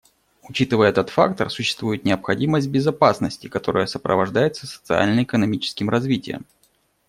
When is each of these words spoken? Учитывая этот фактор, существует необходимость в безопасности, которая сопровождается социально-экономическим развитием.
Учитывая 0.49 0.89
этот 0.89 1.11
фактор, 1.11 1.51
существует 1.51 2.05
необходимость 2.05 2.65
в 2.65 2.71
безопасности, 2.71 3.47
которая 3.47 3.85
сопровождается 3.85 4.65
социально-экономическим 4.65 5.89
развитием. 5.91 6.47